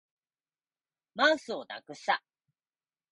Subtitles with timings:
[1.13, 2.23] マウスをなくした